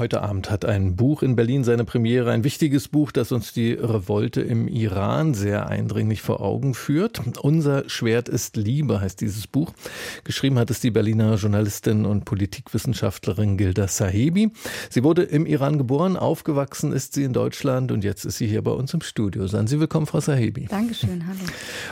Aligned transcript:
Heute 0.00 0.22
Abend 0.22 0.50
hat 0.50 0.64
ein 0.64 0.96
Buch 0.96 1.22
in 1.22 1.36
Berlin 1.36 1.62
seine 1.62 1.84
Premiere, 1.84 2.30
ein 2.30 2.42
wichtiges 2.42 2.88
Buch, 2.88 3.12
das 3.12 3.32
uns 3.32 3.52
die 3.52 3.74
Revolte 3.74 4.40
im 4.40 4.66
Iran 4.66 5.34
sehr 5.34 5.66
eindringlich 5.68 6.22
vor 6.22 6.40
Augen 6.40 6.72
führt. 6.72 7.20
Unser 7.42 7.86
Schwert 7.86 8.30
ist 8.30 8.56
Liebe 8.56 9.02
heißt 9.02 9.20
dieses 9.20 9.46
Buch. 9.46 9.74
Geschrieben 10.24 10.58
hat 10.58 10.70
es 10.70 10.80
die 10.80 10.90
Berliner 10.90 11.34
Journalistin 11.34 12.06
und 12.06 12.24
Politikwissenschaftlerin 12.24 13.58
Gilda 13.58 13.88
Sahebi. 13.88 14.50
Sie 14.88 15.04
wurde 15.04 15.22
im 15.22 15.44
Iran 15.44 15.76
geboren, 15.76 16.16
aufgewachsen 16.16 16.94
ist 16.94 17.12
sie 17.12 17.24
in 17.24 17.34
Deutschland 17.34 17.92
und 17.92 18.02
jetzt 18.02 18.24
ist 18.24 18.38
sie 18.38 18.46
hier 18.46 18.62
bei 18.62 18.72
uns 18.72 18.94
im 18.94 19.02
Studio. 19.02 19.46
Seien 19.48 19.66
Sie 19.66 19.80
willkommen, 19.80 20.06
Frau 20.06 20.20
Sahebi. 20.20 20.64
Dankeschön, 20.64 21.26
hallo. 21.26 21.40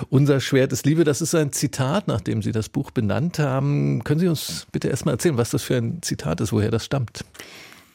Unser 0.08 0.40
Schwert 0.40 0.72
ist 0.72 0.86
Liebe, 0.86 1.04
das 1.04 1.20
ist 1.20 1.34
ein 1.34 1.52
Zitat, 1.52 2.08
nachdem 2.08 2.40
Sie 2.40 2.52
das 2.52 2.70
Buch 2.70 2.90
benannt 2.90 3.38
haben. 3.38 4.02
Können 4.02 4.20
Sie 4.20 4.28
uns 4.28 4.66
bitte 4.72 4.88
erstmal 4.88 5.16
erzählen, 5.16 5.36
was 5.36 5.50
das 5.50 5.62
für 5.62 5.76
ein 5.76 6.00
Zitat 6.00 6.40
ist, 6.40 6.54
woher 6.54 6.70
das 6.70 6.86
stammt? 6.86 7.22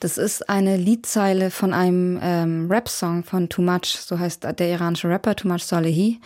Das 0.04 0.18
ist 0.18 0.50
eine 0.50 0.76
Liedzeile 0.76 1.50
von 1.50 1.74
einem 1.74 2.20
ähm, 2.22 2.70
Rap-Song 2.70 3.24
von 3.24 3.48
Too 3.48 3.62
Much, 3.62 3.96
so 4.06 4.20
heißt 4.20 4.44
der 4.44 4.70
iranische 4.70 5.08
Rapper 5.08 5.34
Too 5.34 5.48
Much 5.48 5.64
Salehi. 5.64 6.20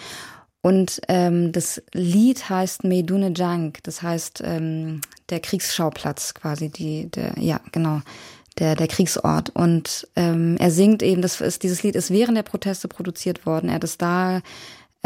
Und 0.63 0.99
ähm, 1.07 1.51
das 1.51 1.83
Lied 1.93 2.49
heißt 2.49 2.83
Meidune 2.85 3.33
Jang, 3.35 3.77
das 3.83 4.01
heißt 4.01 4.41
ähm, 4.43 5.01
der 5.29 5.41
Kriegsschauplatz 5.41 6.33
quasi, 6.33 6.69
die, 6.69 7.11
der, 7.11 7.33
ja, 7.37 7.59
genau, 7.71 8.01
der, 8.57 8.75
der 8.75 8.87
Kriegsort. 8.87 9.51
Und 9.51 10.07
ähm, 10.15 10.55
er 10.57 10.71
singt 10.71 11.03
eben, 11.03 11.21
das 11.21 11.39
ist, 11.39 11.61
dieses 11.61 11.83
Lied 11.83 11.95
ist 11.95 12.09
während 12.09 12.35
der 12.35 12.41
Proteste 12.41 12.87
produziert 12.87 13.45
worden. 13.45 13.69
Er 13.69 13.75
hat 13.75 13.83
es 13.83 13.99
da 13.99 14.41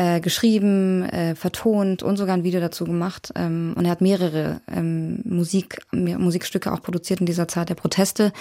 äh, 0.02 0.20
geschrieben, 0.20 1.04
äh, 1.04 1.36
vertont 1.36 2.02
und 2.02 2.18
sogar 2.18 2.36
ein 2.36 2.44
Video 2.44 2.60
dazu 2.60 2.86
gemacht. 2.86 3.32
Ähm, 3.36 3.76
und 3.78 3.86
er 3.86 3.92
hat 3.92 4.02
mehrere 4.02 4.60
ähm, 4.68 5.22
Musik, 5.26 5.82
Musikstücke 5.92 6.72
auch 6.72 6.82
produziert 6.82 7.20
in 7.20 7.28
dieser 7.28 7.48
Zeit 7.48 7.70
der 7.70 7.76
Proteste. 7.76 8.34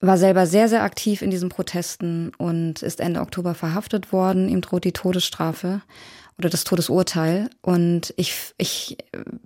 War 0.00 0.18
selber 0.18 0.46
sehr, 0.46 0.68
sehr 0.68 0.82
aktiv 0.82 1.22
in 1.22 1.30
diesen 1.30 1.48
Protesten 1.48 2.32
und 2.36 2.82
ist 2.82 3.00
Ende 3.00 3.20
Oktober 3.20 3.54
verhaftet 3.54 4.12
worden. 4.12 4.50
Ihm 4.50 4.60
droht 4.60 4.84
die 4.84 4.92
Todesstrafe 4.92 5.80
oder 6.36 6.50
das 6.50 6.64
Todesurteil. 6.64 7.48
Und 7.62 8.12
ich, 8.18 8.34
ich 8.58 8.98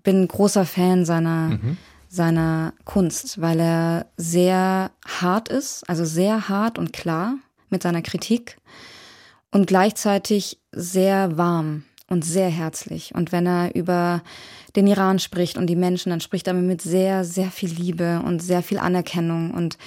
bin 0.02 0.27
großer 0.27 0.64
Fan 0.64 1.05
seiner, 1.05 1.50
mhm. 1.50 1.77
seiner 2.08 2.72
Kunst, 2.84 3.41
weil 3.41 3.61
er 3.61 4.06
sehr 4.16 4.91
hart 5.06 5.48
ist, 5.50 5.89
also 5.89 6.05
sehr 6.05 6.48
hart 6.48 6.78
und 6.78 6.92
klar 6.92 7.36
mit 7.70 7.84
seiner 7.84 8.02
Kritik 8.02 8.56
und 9.53 9.67
gleichzeitig 9.67 10.58
sehr 10.72 11.36
warm 11.36 11.84
und 12.08 12.25
sehr 12.25 12.48
herzlich. 12.48 13.14
Und 13.14 13.31
wenn 13.31 13.47
er 13.47 13.75
über 13.75 14.22
den 14.75 14.86
Iran 14.86 15.19
spricht 15.19 15.56
und 15.56 15.67
die 15.67 15.77
Menschen, 15.77 16.11
dann 16.11 16.20
spricht 16.20 16.47
er 16.47 16.55
mit 16.55 16.83
sehr, 16.83 17.25
sehr 17.25 17.50
viel 17.50 17.70
Liebe 17.70 18.20
und 18.25 18.42
sehr 18.42 18.62
viel 18.62 18.78
Anerkennung 18.78 19.53
und 19.53 19.78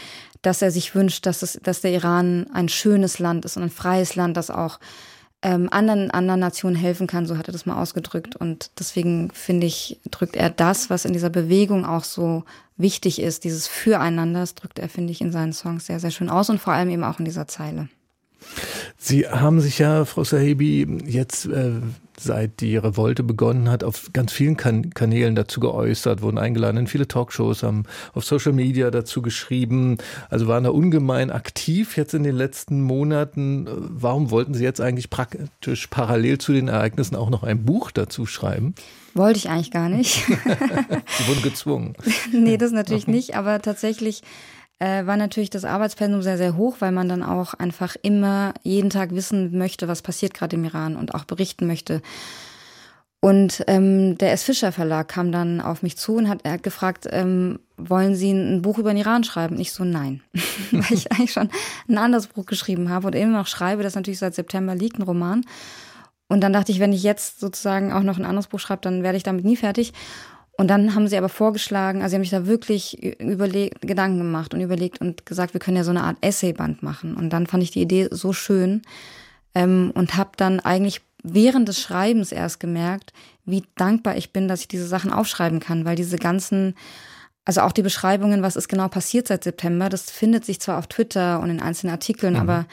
dass 0.42 0.62
er 0.62 0.72
sich 0.72 0.94
wünscht, 0.94 1.26
dass, 1.26 1.42
es, 1.42 1.60
dass 1.64 1.82
der 1.82 1.92
Iran 1.92 2.48
ein 2.54 2.70
schönes 2.70 3.20
Land 3.20 3.46
ist 3.46 3.58
und 3.58 3.64
ein 3.64 3.70
freies 3.72 4.16
Land, 4.16 4.38
das 4.38 4.52
auch 4.52 4.80
ähm, 5.42 5.70
anderen, 5.72 6.12
anderen 6.12 6.40
Nationen 6.40 6.76
helfen 6.76 7.08
kann, 7.08 7.26
so 7.26 7.38
hat 7.38 7.48
er 7.48 7.52
das 7.52 7.66
mal 7.66 7.82
ausgedrückt. 7.82 8.36
Und 8.36 8.72
deswegen 8.80 9.32
finde 9.32 9.68
ich, 9.68 10.00
drückt 10.12 10.36
er 10.36 10.52
das, 10.52 10.90
was 10.90 11.06
in 11.06 11.14
dieser 11.14 11.32
Bewegung 11.32 11.86
auch 11.86 12.04
so 12.04 12.44
wichtig 12.78 13.20
ist, 13.20 13.44
dieses 13.44 13.68
Füreinander, 13.68 14.42
das 14.42 14.56
drückt 14.56 14.80
er, 14.80 14.90
finde 14.90 15.12
ich, 15.12 15.22
in 15.22 15.32
seinen 15.32 15.54
Songs 15.54 15.88
sehr, 15.88 16.00
sehr 16.00 16.12
schön 16.12 16.30
aus 16.30 16.50
und 16.50 16.60
vor 16.60 16.74
allem 16.74 16.90
eben 16.90 17.04
auch 17.04 17.20
in 17.20 17.26
dieser 17.26 17.48
Zeile. 17.48 17.90
Sie 18.98 19.28
haben 19.28 19.62
sich 19.62 19.80
ja, 19.80 20.06
Frau 20.06 20.24
Sahebi, 20.24 20.88
jetzt 21.06 21.46
äh, 21.46 21.74
seit 22.20 22.62
die 22.62 22.78
Revolte 22.78 23.24
begonnen 23.24 23.70
hat, 23.70 23.84
auf 23.84 24.12
ganz 24.14 24.32
vielen 24.32 24.58
kan 24.58 24.92
Kanälen 24.92 25.36
dazu 25.36 25.60
geäußert, 25.60 26.22
wurden 26.22 26.38
eingeladen 26.38 26.78
in 26.78 26.88
viele 26.88 27.08
Talkshows, 27.08 27.64
haben 27.64 27.84
auf 28.14 28.26
Social 28.26 28.54
Media 28.54 28.92
dazu 28.92 29.22
geschrieben, 29.22 29.98
also 30.30 30.48
waren 30.48 30.64
da 30.64 30.70
ungemein 30.70 31.30
aktiv 31.30 31.98
jetzt 31.98 32.14
in 32.14 32.24
den 32.24 32.36
letzten 32.36 32.82
Monaten. 32.82 33.68
Warum 33.70 34.32
wollten 34.32 34.54
Sie 34.54 34.64
jetzt 34.64 34.82
eigentlich 34.82 35.10
praktisch 35.10 35.88
parallel 35.88 36.38
zu 36.38 36.54
den 36.54 36.68
Ereignissen 36.68 37.16
auch 37.16 37.30
noch 37.30 37.44
ein 37.44 37.66
Buch 37.66 37.92
dazu 37.92 38.26
schreiben? 38.26 38.76
Wollte 39.14 39.38
ich 39.38 39.50
eigentlich 39.50 39.72
gar 39.72 39.90
nicht. 39.90 40.26
Sie 40.26 41.28
wurden 41.28 41.42
gezwungen. 41.42 41.94
nee, 42.34 42.58
das 42.58 42.72
natürlich 42.72 43.08
nicht, 43.08 43.36
aber 43.36 43.62
tatsächlich 43.62 44.24
äh, 44.80 45.06
war 45.06 45.18
natürlich 45.18 45.50
das 45.50 45.66
Arbeitspensum 45.66 46.22
sehr, 46.22 46.38
sehr 46.38 46.58
hoch, 46.58 46.78
weil 46.80 46.92
man 46.92 47.08
dann 47.08 47.24
auch 47.24 47.54
einfach 47.54 47.96
immer 48.02 48.54
jeden 48.64 48.90
Tag 48.90 49.14
wissen 49.16 49.58
möchte, 49.58 49.88
was 49.88 50.02
passiert 50.02 50.34
gerade 50.34 50.56
im 50.56 50.66
Iran 50.66 50.96
und 50.96 51.16
auch 51.16 51.26
berichten 51.26 51.68
möchte. 51.68 52.02
Und 53.22 53.64
ähm, 53.66 54.20
der 54.20 54.34
S. 54.34 54.44
Fischer 54.44 54.72
Verlag 54.72 55.08
kam 55.08 55.32
dann 55.32 55.60
auf 55.60 55.82
mich 55.82 55.98
zu 55.98 56.16
und 56.16 56.30
hat, 56.30 56.42
er 56.44 56.60
gefragt, 56.60 57.08
ähm, 57.10 57.60
wollen 57.76 58.16
Sie 58.16 58.32
ein 58.32 58.62
Buch 58.62 58.78
über 58.78 58.92
den 58.94 59.00
Iran 59.00 59.24
schreiben? 59.24 59.60
Ich 59.60 59.72
so, 59.72 59.84
nein. 59.84 60.22
Weil 60.72 60.94
ich 60.94 61.12
eigentlich 61.12 61.32
schon 61.32 61.50
ein 61.90 61.98
anderes 61.98 62.28
Buch 62.28 62.46
geschrieben 62.46 62.90
habe 62.90 63.08
und 63.08 63.16
immer 63.16 63.40
noch 63.40 63.48
schreibe, 63.48 63.82
das 63.82 63.96
natürlich 63.96 64.20
seit 64.20 64.36
September 64.36 64.76
liegt, 64.76 65.00
ein 65.00 65.04
Roman. 65.04 65.44
Und 66.28 66.42
dann 66.42 66.54
dachte 66.54 66.72
ich, 66.72 66.80
wenn 66.80 66.94
ich 66.94 67.02
jetzt 67.02 67.40
sozusagen 67.40 67.94
auch 67.94 68.04
noch 68.04 68.18
ein 68.18 68.26
anderes 68.26 68.48
Buch 68.48 68.60
schreibe, 68.60 68.82
dann 68.82 69.02
werde 69.02 69.18
ich 69.18 69.24
damit 69.24 69.46
nie 69.46 69.56
fertig. 69.56 69.94
Und 70.58 70.70
dann 70.70 70.96
haben 70.96 71.08
sie 71.08 71.18
aber 71.18 71.30
vorgeschlagen, 71.30 72.02
also 72.02 72.12
sie 72.12 72.16
haben 72.16 72.24
sich 72.24 72.32
da 72.32 72.46
wirklich 72.48 73.04
überlegt, 73.20 73.82
Gedanken 73.82 74.20
gemacht 74.20 74.54
und 74.54 74.62
überlegt 74.62 75.02
und 75.02 75.26
gesagt, 75.26 75.54
wir 75.54 75.60
können 75.60 75.78
ja 75.78 75.84
so 75.84 75.92
eine 75.92 76.04
Art 76.04 76.18
Essayband 76.22 76.82
machen. 76.82 77.16
Und 77.16 77.32
dann 77.32 77.46
fand 77.46 77.62
ich 77.64 77.72
die 77.72 77.82
Idee 77.82 78.08
so 78.12 78.32
schön 78.32 78.82
ähm, 79.54 79.92
und 79.96 80.16
habe 80.16 80.32
dann 80.38 80.62
eigentlich 80.62 81.02
während 81.24 81.68
des 81.68 81.82
Schreibens 81.82 82.32
erst 82.32 82.60
gemerkt, 82.60 83.12
wie 83.46 83.64
dankbar 83.76 84.16
ich 84.16 84.32
bin, 84.32 84.48
dass 84.48 84.62
ich 84.62 84.68
diese 84.68 84.88
Sachen 84.88 85.12
aufschreiben 85.12 85.60
kann, 85.60 85.84
weil 85.84 85.96
diese 85.96 86.18
ganzen, 86.18 86.76
also 87.44 87.62
auch 87.62 87.72
die 87.72 87.82
Beschreibungen, 87.82 88.42
was 88.42 88.56
ist 88.56 88.70
genau 88.70 88.88
passiert 88.88 89.28
seit 89.28 89.44
September, 89.44 89.90
das 89.90 90.10
findet 90.10 90.46
sich 90.46 90.62
zwar 90.62 90.78
auf 90.78 90.88
Twitter 90.88 91.42
und 91.42 91.50
in 91.50 91.62
einzelnen 91.62 91.92
Artikeln, 91.92 92.34
mhm. 92.34 92.40
aber 92.40 92.66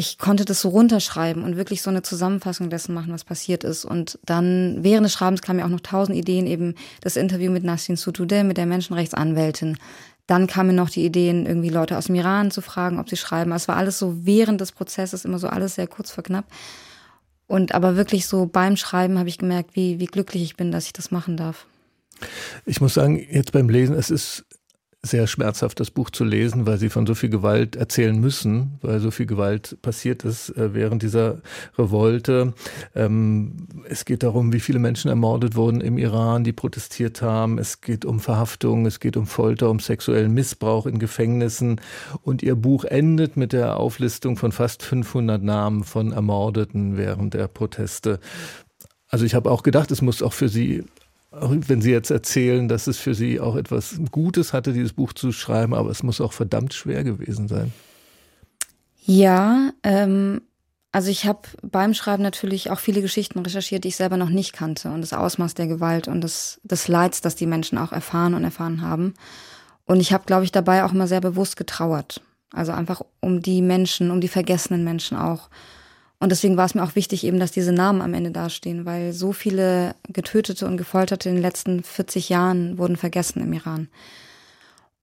ich 0.00 0.16
konnte 0.16 0.44
das 0.44 0.60
so 0.60 0.68
runterschreiben 0.68 1.42
und 1.42 1.56
wirklich 1.56 1.82
so 1.82 1.90
eine 1.90 2.02
Zusammenfassung 2.02 2.70
dessen 2.70 2.94
machen, 2.94 3.12
was 3.12 3.24
passiert 3.24 3.64
ist. 3.64 3.84
Und 3.84 4.20
dann 4.24 4.78
während 4.82 5.04
des 5.04 5.12
Schreibens 5.12 5.42
kamen 5.42 5.58
ja 5.58 5.64
auch 5.64 5.70
noch 5.70 5.80
tausend 5.80 6.16
Ideen, 6.16 6.46
eben 6.46 6.76
das 7.00 7.16
Interview 7.16 7.50
mit 7.50 7.64
Nasrin 7.64 7.96
Sotoudeh, 7.96 8.44
mit 8.44 8.58
der 8.58 8.66
Menschenrechtsanwältin. 8.66 9.76
Dann 10.28 10.46
kamen 10.46 10.76
noch 10.76 10.88
die 10.88 11.04
Ideen, 11.04 11.46
irgendwie 11.46 11.68
Leute 11.68 11.98
aus 11.98 12.06
dem 12.06 12.14
Iran 12.14 12.52
zu 12.52 12.60
fragen, 12.60 13.00
ob 13.00 13.08
sie 13.10 13.16
schreiben. 13.16 13.50
Es 13.50 13.66
war 13.66 13.76
alles 13.76 13.98
so 13.98 14.24
während 14.24 14.60
des 14.60 14.70
Prozesses 14.70 15.24
immer 15.24 15.40
so 15.40 15.48
alles 15.48 15.74
sehr 15.74 15.88
kurz 15.88 16.12
vor 16.12 16.22
knapp. 16.22 16.44
Und 17.48 17.74
aber 17.74 17.96
wirklich 17.96 18.28
so 18.28 18.46
beim 18.46 18.76
Schreiben 18.76 19.18
habe 19.18 19.28
ich 19.28 19.38
gemerkt, 19.38 19.74
wie, 19.74 19.98
wie 19.98 20.06
glücklich 20.06 20.44
ich 20.44 20.56
bin, 20.56 20.70
dass 20.70 20.86
ich 20.86 20.92
das 20.92 21.10
machen 21.10 21.36
darf. 21.36 21.66
Ich 22.66 22.80
muss 22.80 22.94
sagen, 22.94 23.18
jetzt 23.18 23.50
beim 23.50 23.68
Lesen, 23.68 23.96
es 23.96 24.10
ist 24.10 24.44
sehr 25.02 25.28
schmerzhaft, 25.28 25.78
das 25.78 25.92
Buch 25.92 26.10
zu 26.10 26.24
lesen, 26.24 26.66
weil 26.66 26.78
sie 26.78 26.88
von 26.88 27.06
so 27.06 27.14
viel 27.14 27.28
Gewalt 27.28 27.76
erzählen 27.76 28.18
müssen, 28.18 28.78
weil 28.82 28.98
so 28.98 29.12
viel 29.12 29.26
Gewalt 29.26 29.80
passiert 29.80 30.24
ist 30.24 30.50
äh, 30.56 30.74
während 30.74 31.02
dieser 31.02 31.40
Revolte. 31.78 32.52
Ähm, 32.96 33.68
es 33.88 34.04
geht 34.04 34.24
darum, 34.24 34.52
wie 34.52 34.58
viele 34.58 34.80
Menschen 34.80 35.08
ermordet 35.08 35.54
wurden 35.54 35.80
im 35.80 35.98
Iran, 35.98 36.42
die 36.42 36.52
protestiert 36.52 37.22
haben. 37.22 37.58
Es 37.58 37.80
geht 37.80 38.04
um 38.04 38.18
Verhaftung, 38.18 38.86
es 38.86 38.98
geht 38.98 39.16
um 39.16 39.26
Folter, 39.26 39.70
um 39.70 39.78
sexuellen 39.78 40.34
Missbrauch 40.34 40.86
in 40.86 40.98
Gefängnissen. 40.98 41.80
Und 42.22 42.42
ihr 42.42 42.56
Buch 42.56 42.84
endet 42.84 43.36
mit 43.36 43.52
der 43.52 43.76
Auflistung 43.76 44.36
von 44.36 44.50
fast 44.50 44.82
500 44.82 45.40
Namen 45.40 45.84
von 45.84 46.12
Ermordeten 46.12 46.96
während 46.96 47.34
der 47.34 47.46
Proteste. 47.46 48.18
Also 49.08 49.24
ich 49.24 49.34
habe 49.34 49.50
auch 49.50 49.62
gedacht, 49.62 49.92
es 49.92 50.02
muss 50.02 50.22
auch 50.22 50.32
für 50.32 50.48
Sie 50.48 50.84
wenn 51.30 51.82
Sie 51.82 51.90
jetzt 51.90 52.10
erzählen, 52.10 52.68
dass 52.68 52.86
es 52.86 52.98
für 52.98 53.14
Sie 53.14 53.40
auch 53.40 53.56
etwas 53.56 54.00
Gutes 54.10 54.52
hatte, 54.52 54.72
dieses 54.72 54.92
Buch 54.92 55.12
zu 55.12 55.32
schreiben, 55.32 55.74
aber 55.74 55.90
es 55.90 56.02
muss 56.02 56.20
auch 56.20 56.32
verdammt 56.32 56.74
schwer 56.74 57.04
gewesen 57.04 57.48
sein. 57.48 57.72
Ja, 59.04 59.72
ähm, 59.82 60.42
also 60.90 61.10
ich 61.10 61.26
habe 61.26 61.40
beim 61.62 61.94
Schreiben 61.94 62.22
natürlich 62.22 62.70
auch 62.70 62.78
viele 62.78 63.02
Geschichten 63.02 63.38
recherchiert, 63.38 63.84
die 63.84 63.88
ich 63.88 63.96
selber 63.96 64.16
noch 64.16 64.30
nicht 64.30 64.52
kannte 64.52 64.90
und 64.90 65.02
das 65.02 65.12
Ausmaß 65.12 65.54
der 65.54 65.66
Gewalt 65.66 66.08
und 66.08 66.22
des, 66.22 66.60
des 66.64 66.88
Leids, 66.88 67.20
das 67.20 67.34
die 67.34 67.46
Menschen 67.46 67.78
auch 67.78 67.92
erfahren 67.92 68.34
und 68.34 68.44
erfahren 68.44 68.80
haben. 68.80 69.14
Und 69.84 70.00
ich 70.00 70.12
habe, 70.12 70.24
glaube 70.24 70.44
ich, 70.44 70.52
dabei 70.52 70.84
auch 70.84 70.92
immer 70.92 71.06
sehr 71.06 71.20
bewusst 71.20 71.56
getrauert. 71.56 72.22
Also 72.52 72.72
einfach 72.72 73.02
um 73.20 73.42
die 73.42 73.62
Menschen, 73.62 74.10
um 74.10 74.20
die 74.20 74.28
vergessenen 74.28 74.84
Menschen 74.84 75.18
auch 75.18 75.50
und 76.20 76.30
deswegen 76.30 76.56
war 76.56 76.64
es 76.66 76.74
mir 76.74 76.82
auch 76.82 76.96
wichtig, 76.96 77.24
eben, 77.24 77.38
dass 77.38 77.52
diese 77.52 77.72
Namen 77.72 78.02
am 78.02 78.14
Ende 78.14 78.32
dastehen, 78.32 78.84
weil 78.84 79.12
so 79.12 79.32
viele 79.32 79.94
Getötete 80.08 80.66
und 80.66 80.76
Gefolterte 80.76 81.28
in 81.28 81.36
den 81.36 81.42
letzten 81.42 81.84
40 81.84 82.28
Jahren 82.28 82.76
wurden 82.76 82.96
vergessen 82.96 83.40
im 83.40 83.52
Iran. 83.52 83.88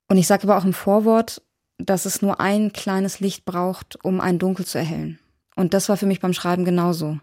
Und 0.09 0.17
ich 0.17 0.27
sage 0.27 0.43
aber 0.43 0.57
auch 0.57 0.65
im 0.65 0.73
Vorwort, 0.73 1.41
dass 1.77 2.05
es 2.05 2.21
nur 2.21 2.39
ein 2.39 2.73
kleines 2.73 3.19
Licht 3.19 3.45
braucht, 3.45 3.97
um 4.03 4.19
ein 4.19 4.39
Dunkel 4.39 4.65
zu 4.65 4.77
erhellen. 4.77 5.19
Und 5.55 5.73
das 5.73 5.87
war 5.87 5.97
für 5.97 6.05
mich 6.05 6.19
beim 6.19 6.33
Schreiben 6.33 6.65
genauso, 6.65 7.19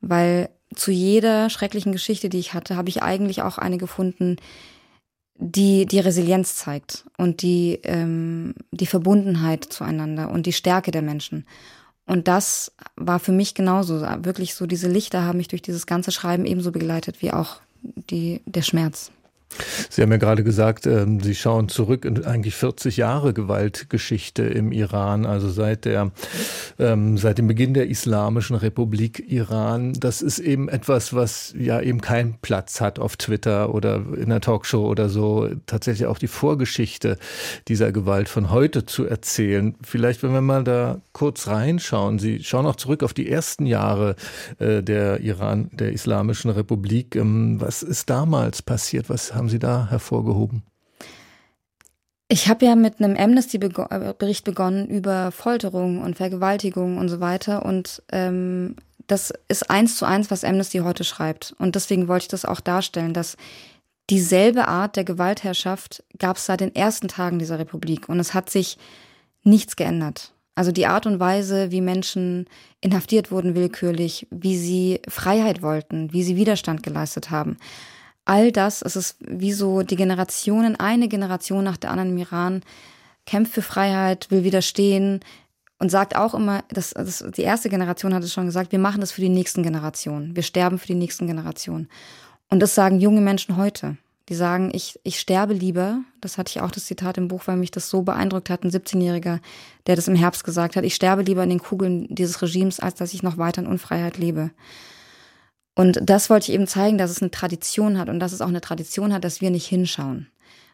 weil 0.00 0.48
zu 0.74 0.90
jeder 0.90 1.50
schrecklichen 1.50 1.92
Geschichte, 1.92 2.28
die 2.28 2.38
ich 2.38 2.54
hatte, 2.54 2.76
habe 2.76 2.88
ich 2.88 3.02
eigentlich 3.02 3.42
auch 3.42 3.58
eine 3.58 3.76
gefunden, 3.78 4.36
die 5.36 5.84
die 5.86 6.00
Resilienz 6.00 6.56
zeigt 6.56 7.06
und 7.18 7.42
die 7.42 7.80
ähm, 7.82 8.54
die 8.70 8.86
Verbundenheit 8.86 9.64
zueinander 9.64 10.30
und 10.30 10.46
die 10.46 10.52
Stärke 10.52 10.90
der 10.90 11.02
Menschen. 11.02 11.46
Und 12.06 12.28
das 12.28 12.72
war 12.96 13.18
für 13.18 13.32
mich 13.32 13.54
genauso. 13.54 14.02
Wirklich 14.02 14.54
so, 14.54 14.66
diese 14.66 14.88
Lichter 14.88 15.24
haben 15.24 15.38
mich 15.38 15.48
durch 15.48 15.62
dieses 15.62 15.86
ganze 15.86 16.12
Schreiben 16.12 16.44
ebenso 16.44 16.70
begleitet 16.70 17.22
wie 17.22 17.32
auch 17.32 17.60
die, 17.82 18.42
der 18.46 18.62
Schmerz. 18.62 19.10
Sie 19.90 20.02
haben 20.02 20.10
ja 20.10 20.18
gerade 20.18 20.44
gesagt, 20.44 20.86
ähm, 20.86 21.20
Sie 21.20 21.34
schauen 21.34 21.68
zurück 21.68 22.04
in 22.04 22.24
eigentlich 22.24 22.54
40 22.54 22.96
Jahre 22.96 23.32
Gewaltgeschichte 23.32 24.42
im 24.42 24.72
Iran, 24.72 25.26
also 25.26 25.48
seit 25.48 25.84
der, 25.84 26.10
ähm, 26.78 27.18
seit 27.18 27.38
dem 27.38 27.46
Beginn 27.46 27.74
der 27.74 27.88
Islamischen 27.88 28.56
Republik 28.56 29.24
Iran. 29.28 29.92
Das 29.94 30.22
ist 30.22 30.38
eben 30.38 30.68
etwas, 30.68 31.14
was 31.14 31.54
ja 31.58 31.80
eben 31.80 32.00
keinen 32.00 32.34
Platz 32.40 32.80
hat 32.80 32.98
auf 32.98 33.16
Twitter 33.16 33.74
oder 33.74 34.02
in 34.16 34.30
der 34.30 34.40
Talkshow 34.40 34.86
oder 34.86 35.08
so. 35.08 35.48
Tatsächlich 35.66 36.06
auch 36.06 36.18
die 36.18 36.28
Vorgeschichte 36.28 37.18
dieser 37.68 37.92
Gewalt 37.92 38.28
von 38.28 38.50
heute 38.50 38.86
zu 38.86 39.06
erzählen. 39.06 39.74
Vielleicht, 39.82 40.22
wenn 40.22 40.32
wir 40.32 40.40
mal 40.40 40.64
da 40.64 41.00
kurz 41.12 41.46
reinschauen. 41.46 42.18
Sie 42.18 42.42
schauen 42.42 42.66
auch 42.66 42.76
zurück 42.76 43.02
auf 43.02 43.14
die 43.14 43.28
ersten 43.28 43.66
Jahre 43.66 44.16
äh, 44.58 44.82
der 44.82 45.20
Iran, 45.20 45.70
der 45.72 45.92
Islamischen 45.92 46.50
Republik. 46.50 47.16
Ähm, 47.16 47.60
was 47.60 47.82
ist 47.82 48.10
damals 48.10 48.62
passiert? 48.62 49.08
Was 49.08 49.34
haben 49.34 49.43
Sie 49.48 49.58
da 49.58 49.88
hervorgehoben? 49.90 50.62
Ich 52.28 52.48
habe 52.48 52.64
ja 52.64 52.74
mit 52.74 53.00
einem 53.00 53.16
Amnesty-Bericht 53.16 54.44
begonnen 54.44 54.88
über 54.88 55.30
Folterung 55.30 56.00
und 56.00 56.16
Vergewaltigung 56.16 56.98
und 56.98 57.08
so 57.08 57.20
weiter. 57.20 57.64
Und 57.64 58.02
ähm, 58.10 58.76
das 59.06 59.32
ist 59.48 59.70
eins 59.70 59.96
zu 59.96 60.06
eins, 60.06 60.30
was 60.30 60.42
Amnesty 60.42 60.78
heute 60.78 61.04
schreibt. 61.04 61.54
Und 61.58 61.74
deswegen 61.74 62.08
wollte 62.08 62.24
ich 62.24 62.28
das 62.28 62.46
auch 62.46 62.60
darstellen, 62.60 63.12
dass 63.12 63.36
dieselbe 64.10 64.68
Art 64.68 64.96
der 64.96 65.04
Gewaltherrschaft 65.04 66.02
gab 66.18 66.38
es 66.38 66.46
seit 66.46 66.60
den 66.60 66.74
ersten 66.74 67.08
Tagen 67.08 67.38
dieser 67.38 67.58
Republik. 67.58 68.08
Und 68.08 68.18
es 68.18 68.32
hat 68.32 68.48
sich 68.48 68.78
nichts 69.42 69.76
geändert. 69.76 70.32
Also 70.54 70.72
die 70.72 70.86
Art 70.86 71.06
und 71.06 71.20
Weise, 71.20 71.70
wie 71.72 71.80
Menschen 71.82 72.46
inhaftiert 72.80 73.30
wurden 73.30 73.54
willkürlich, 73.54 74.26
wie 74.30 74.56
sie 74.56 75.00
Freiheit 75.08 75.62
wollten, 75.62 76.12
wie 76.12 76.22
sie 76.22 76.36
Widerstand 76.36 76.82
geleistet 76.82 77.30
haben 77.30 77.58
all 78.24 78.52
das, 78.52 78.82
es 78.82 78.96
ist 78.96 79.16
wie 79.20 79.52
so 79.52 79.82
die 79.82 79.96
Generationen, 79.96 80.76
eine 80.76 81.08
Generation 81.08 81.64
nach 81.64 81.76
der 81.76 81.90
anderen 81.90 82.10
im 82.10 82.18
Iran 82.18 82.62
kämpft 83.26 83.54
für 83.54 83.62
Freiheit, 83.62 84.30
will 84.30 84.44
widerstehen 84.44 85.20
und 85.78 85.90
sagt 85.90 86.16
auch 86.16 86.34
immer, 86.34 86.64
dass, 86.68 86.90
dass 86.90 87.24
die 87.36 87.42
erste 87.42 87.68
Generation 87.68 88.14
hat 88.14 88.22
es 88.22 88.32
schon 88.32 88.46
gesagt, 88.46 88.72
wir 88.72 88.78
machen 88.78 89.00
das 89.00 89.12
für 89.12 89.20
die 89.20 89.28
nächsten 89.28 89.62
Generationen, 89.62 90.36
wir 90.36 90.42
sterben 90.42 90.78
für 90.78 90.86
die 90.86 90.94
nächsten 90.94 91.26
Generationen. 91.26 91.88
Und 92.48 92.60
das 92.60 92.74
sagen 92.74 93.00
junge 93.00 93.20
Menschen 93.20 93.56
heute. 93.56 93.96
Die 94.30 94.34
sagen, 94.34 94.70
ich, 94.72 94.98
ich 95.02 95.20
sterbe 95.20 95.52
lieber, 95.52 95.98
das 96.22 96.38
hatte 96.38 96.48
ich 96.48 96.62
auch 96.62 96.70
das 96.70 96.86
Zitat 96.86 97.18
im 97.18 97.28
Buch, 97.28 97.42
weil 97.44 97.56
mich 97.56 97.70
das 97.70 97.90
so 97.90 98.00
beeindruckt 98.00 98.48
hat, 98.48 98.64
ein 98.64 98.70
17-Jähriger, 98.70 99.40
der 99.86 99.96
das 99.96 100.08
im 100.08 100.14
Herbst 100.14 100.44
gesagt 100.44 100.76
hat, 100.76 100.84
ich 100.84 100.94
sterbe 100.94 101.20
lieber 101.20 101.42
in 101.42 101.50
den 101.50 101.58
Kugeln 101.58 102.06
dieses 102.08 102.40
Regimes, 102.40 102.80
als 102.80 102.94
dass 102.94 103.12
ich 103.12 103.22
noch 103.22 103.36
weiter 103.36 103.60
in 103.60 103.68
Unfreiheit 103.68 104.16
lebe. 104.16 104.50
Und 105.74 105.98
das 106.02 106.30
wollte 106.30 106.50
ich 106.50 106.54
eben 106.54 106.66
zeigen, 106.66 106.98
dass 106.98 107.10
es 107.10 107.20
eine 107.20 107.30
Tradition 107.30 107.98
hat 107.98 108.08
und 108.08 108.20
dass 108.20 108.32
es 108.32 108.40
auch 108.40 108.48
eine 108.48 108.60
Tradition 108.60 109.12
hat, 109.12 109.24
dass 109.24 109.40
wir 109.40 109.50
nicht 109.50 109.66
hinschauen. 109.66 110.28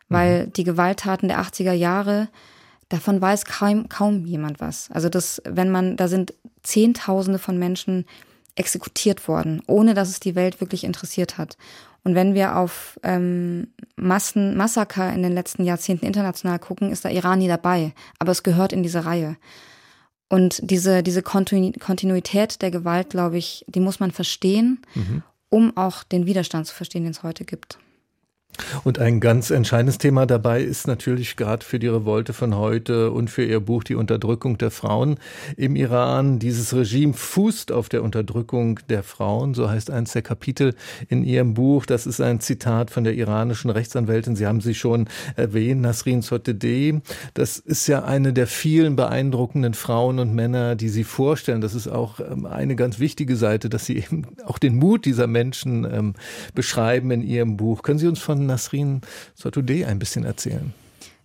Weil 0.09 0.47
mhm. 0.47 0.53
die 0.53 0.65
Gewalttaten 0.65 1.29
der 1.29 1.41
80er 1.41 1.73
Jahre, 1.73 2.29
davon 2.89 3.21
weiß 3.21 3.45
kaum, 3.47 3.89
kaum 3.89 4.27
jemand 4.27 4.61
was. 4.61 4.91
Also 4.91 5.09
das, 5.09 5.41
wenn 5.45 5.71
man, 5.71 5.97
da 5.97 6.09
sind 6.09 6.35
Zehntausende 6.63 7.39
von 7.39 7.59
Menschen 7.59 8.05
exekutiert 8.57 9.27
worden, 9.29 9.63
ohne 9.67 9.95
dass 9.95 10.11
es 10.11 10.21
die 10.21 10.35
Welt 10.35 10.61
wirklich 10.61 10.85
interessiert 10.85 11.39
hat. 11.39 11.57
Und 12.03 12.15
wenn 12.15 12.35
wir 12.35 12.57
auf 12.57 12.99
ähm, 13.03 13.69
Massen, 13.97 14.57
Massaker 14.57 15.13
in 15.13 15.23
den 15.23 15.33
letzten 15.33 15.65
Jahrzehnten 15.65 16.07
international 16.07 16.59
gucken, 16.59 16.91
ist 16.91 17.05
da 17.05 17.11
Iran 17.11 17.39
nie 17.39 17.49
dabei. 17.49 17.93
Aber 18.19 18.33
es 18.33 18.43
gehört 18.43 18.73
in 18.73 18.83
diese 18.83 19.05
Reihe. 19.05 19.37
Und 20.31 20.61
diese, 20.63 21.03
diese 21.03 21.23
Kontinuität 21.23 22.63
der 22.63 22.71
Gewalt, 22.71 23.11
glaube 23.11 23.37
ich, 23.37 23.65
die 23.67 23.81
muss 23.81 23.99
man 23.99 24.13
verstehen, 24.13 24.81
mhm. 24.95 25.23
um 25.51 25.77
auch 25.77 26.05
den 26.05 26.25
Widerstand 26.25 26.69
zu 26.69 26.75
verstehen, 26.75 27.03
den 27.03 27.11
es 27.11 27.25
heute 27.25 27.45
gibt. 27.45 27.79
Und 28.85 28.99
ein 28.99 29.21
ganz 29.21 29.51
entscheidendes 29.51 29.99
Thema 29.99 30.27
dabei 30.27 30.63
ist 30.63 30.87
natürlich 30.87 31.37
gerade 31.37 31.65
für 31.65 31.79
die 31.79 31.89
Revolte 31.89 32.33
von 32.33 32.57
heute 32.57 33.11
und 33.11 33.31
für 33.31 33.45
Ihr 33.45 33.61
Buch 33.61 33.85
die 33.85 33.95
Unterdrückung 33.95 34.59
der 34.59 34.71
Frauen 34.71 35.17
im 35.57 35.77
Iran. 35.77 36.39
Dieses 36.39 36.75
Regime 36.75 37.15
fußt 37.15 37.73
auf 37.73 37.89
der 37.89 38.03
Unterdrückung 38.03 38.81
der 38.89 39.03
Frauen, 39.03 39.55
so 39.55 39.71
heißt 39.71 39.91
eins 39.91 40.13
der 40.13 40.23
Kapitel 40.23 40.75
in 41.09 41.23
Ihrem 41.23 41.55
Buch. 41.55 41.87
Das 41.87 42.07
ist 42.07 42.21
ein 42.21 42.41
Zitat 42.41 42.91
von 42.91 43.05
der 43.05 43.15
iranischen 43.15 43.71
Rechtsanwältin. 43.71 44.37
Sie 44.37 44.47
haben 44.47 44.61
sie 44.61 44.75
schon 44.75 45.09
erwähnt, 45.37 45.81
Nasrin 45.81 46.23
Sotoudeh. 46.23 47.01
Das 47.35 47.59
ist 47.59 47.87
ja 47.87 48.05
eine 48.05 48.33
der 48.33 48.47
vielen 48.47 48.97
beeindruckenden 48.97 49.75
Frauen 49.75 50.19
und 50.19 50.35
Männer, 50.35 50.77
die 50.77 50.89
Sie 50.89 51.05
vorstellen. 51.05 51.61
Das 51.61 51.75
ist 51.75 51.89
auch 51.89 52.21
ähm, 52.21 52.47
eine 52.47 52.77
ganz 52.77 52.99
wichtige 52.99 53.37
Seite, 53.37 53.69
dass 53.69 53.87
Sie 53.87 53.99
eben 53.99 54.27
auch 54.45 54.59
den 54.59 54.77
Mut 54.77 55.05
dieser 55.05 55.27
Menschen 55.27 55.85
ähm, 55.85 56.15
beschreiben 56.55 57.11
in 57.11 57.23
Ihrem 57.23 57.57
Buch. 57.57 57.83
Können 57.83 57.99
Sie 57.99 58.09
uns 58.09 58.19
von 58.19 58.40
Nasrin 58.47 59.01
Sotoudeh 59.35 59.85
ein 59.85 59.99
bisschen 59.99 60.25
erzählen? 60.25 60.73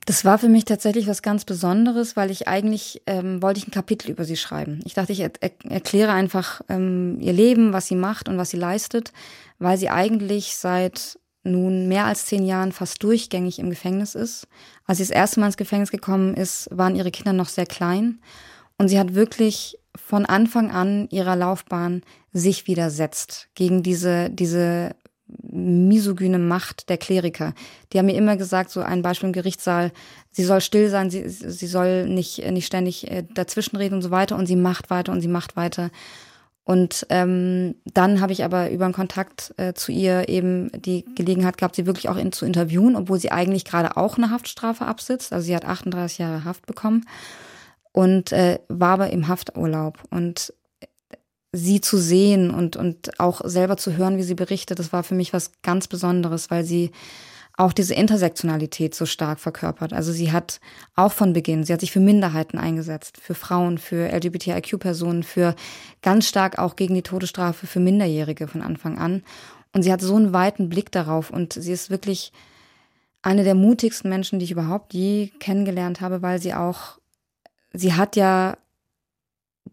Das 0.06 0.24
war 0.24 0.38
für 0.38 0.50
mich 0.50 0.66
tatsächlich 0.66 1.08
was 1.08 1.24
ganz 1.24 1.46
Besonderes, 1.46 2.16
weil 2.16 2.30
ich 2.30 2.48
eigentlich 2.48 3.02
ähm, 3.08 3.42
wollte 3.42 3.60
ich 3.60 3.68
ein 3.68 3.72
Kapitel 3.72 4.12
über 4.12 4.24
sie 4.24 4.38
schreiben. 4.38 4.80
Ich 4.86 4.94
dachte, 4.94 5.12
ich 5.12 5.22
er 5.22 5.32
erkläre 5.68 6.12
einfach 6.12 6.62
ähm, 6.70 7.18
ihr 7.20 7.34
Leben, 7.34 7.74
was 7.74 7.88
sie 7.88 7.96
macht 7.96 8.30
und 8.30 8.38
was 8.38 8.52
sie 8.52 8.58
leistet, 8.58 9.14
weil 9.58 9.80
sie 9.80 9.90
eigentlich 9.90 10.58
seit 10.58 11.18
nun 11.44 11.88
mehr 11.88 12.06
als 12.06 12.26
zehn 12.28 12.46
Jahren 12.46 12.72
fast 12.72 13.02
durchgängig 13.02 13.58
im 13.58 13.70
Gefängnis 13.72 14.14
ist. 14.14 14.48
Als 14.86 15.00
sie 15.00 15.04
das 15.04 15.12
erste 15.12 15.40
Mal 15.40 15.48
ins 15.48 15.58
Gefängnis 15.58 15.92
gekommen 15.92 16.36
ist, 16.36 16.70
waren 16.72 16.96
ihre 16.96 17.12
Kinder 17.12 17.34
noch 17.34 17.50
sehr 17.50 17.66
klein 17.66 18.20
und 18.78 18.90
sie 18.90 19.00
hat 19.00 19.16
wirklich 19.16 19.80
von 19.96 20.26
Anfang 20.26 20.72
an 20.72 21.08
ihrer 21.10 21.36
Laufbahn 21.36 22.04
sich 22.32 22.68
widersetzt 22.68 23.48
gegen 23.56 23.82
diese 23.82 24.30
diese 24.30 24.96
misogyne 25.28 26.40
Macht 26.40 26.90
der 26.90 26.98
Kleriker. 26.98 27.54
Die 27.92 27.98
haben 27.98 28.06
mir 28.06 28.16
immer 28.16 28.38
gesagt, 28.38 28.70
so 28.70 28.82
ein 28.82 29.02
Beispiel 29.02 29.28
im 29.28 29.34
Gerichtssaal, 29.34 29.92
sie 30.32 30.44
soll 30.44 30.62
still 30.62 30.90
sein, 30.90 31.10
sie, 31.10 31.28
sie 31.28 31.68
soll 31.68 32.08
nicht, 32.08 32.46
nicht 32.52 32.66
ständig 32.66 33.10
äh, 33.10 33.24
dazwischenreden 33.34 33.98
und 33.98 34.02
so 34.02 34.12
weiter 34.12 34.36
und 34.36 34.46
sie 34.46 34.56
macht 34.56 34.90
weiter 34.90 35.12
und 35.12 35.22
sie 35.22 35.28
macht 35.28 35.56
weiter. 35.56 35.90
Und 36.66 37.06
ähm, 37.10 37.76
dann 37.86 38.22
habe 38.22 38.34
ich 38.34 38.44
aber 38.44 38.72
über 38.72 38.86
einen 38.86 38.94
Kontakt 38.94 39.54
äh, 39.58 39.74
zu 39.74 39.92
ihr 39.92 40.28
eben 40.30 40.72
die 40.82 41.06
Gelegenheit 41.14 41.58
gehabt, 41.58 41.76
sie 41.76 41.86
wirklich 41.86 42.10
auch 42.10 42.18
in, 42.18 42.32
zu 42.32 42.44
interviewen, 42.44 42.96
obwohl 42.96 43.20
sie 43.20 43.32
eigentlich 43.32 43.66
gerade 43.66 43.98
auch 43.98 44.18
eine 44.18 44.32
Haftstrafe 44.32 44.86
absitzt. 44.86 45.32
Also 45.32 45.46
sie 45.46 45.56
hat 45.56 45.64
38 45.64 46.18
Jahre 46.18 46.44
Haft 46.44 46.66
bekommen 46.66 47.06
und 47.92 48.32
äh, 48.32 48.60
war 48.68 48.94
aber 48.94 49.12
im 49.12 49.28
Hafturlaub. 49.28 50.00
Und 50.10 50.54
sie 51.56 51.82
zu 51.82 51.98
sehen 51.98 52.52
und, 52.52 52.76
und 52.76 53.20
auch 53.20 53.42
selber 53.46 53.78
zu 53.78 53.96
hören, 53.96 54.18
wie 54.18 54.24
sie 54.24 54.36
berichtet, 54.36 54.80
das 54.80 54.92
war 54.92 55.04
für 55.04 55.16
mich 55.16 55.34
was 55.34 55.52
ganz 55.62 55.88
Besonderes, 55.88 56.52
weil 56.52 56.66
sie 56.66 56.92
auch 57.58 57.72
diese 57.72 57.94
Intersektionalität 57.94 58.94
so 58.94 59.06
stark 59.06 59.40
verkörpert. 59.40 59.94
Also 59.94 60.12
sie 60.12 60.34
hat 60.34 60.60
auch 60.96 61.14
von 61.14 61.32
Beginn, 61.32 61.64
sie 61.64 61.72
hat 61.72 61.80
sich 61.80 61.92
für 61.92 62.02
Minderheiten 62.02 62.58
eingesetzt, 62.58 63.18
für 63.22 63.34
Frauen, 63.34 63.78
für 63.78 64.10
LGBTIQ-Personen, 64.12 65.24
für 65.24 65.56
ganz 66.02 66.28
stark 66.28 66.60
auch 66.60 66.76
gegen 66.76 66.96
die 66.96 67.02
Todesstrafe 67.02 67.66
für 67.66 67.80
Minderjährige 67.80 68.50
von 68.50 68.62
Anfang 68.62 68.98
an. 68.98 69.24
Und 69.72 69.84
sie 69.84 69.92
hat 69.94 70.02
so 70.02 70.16
einen 70.16 70.34
weiten 70.34 70.68
Blick 70.68 70.92
darauf 70.92 71.30
und 71.30 71.54
sie 71.54 71.72
ist 71.72 71.90
wirklich 71.90 72.34
eine 73.22 73.44
der 73.46 73.56
mutigsten 73.56 74.10
Menschen, 74.10 74.40
die 74.40 74.46
ich 74.46 74.52
überhaupt 74.52 74.94
je 74.94 75.30
kennengelernt 75.40 76.02
habe, 76.02 76.22
weil 76.22 76.42
sie 76.42 76.54
auch, 76.54 77.00
sie 77.72 77.94
hat 77.94 78.18
ja 78.18 78.58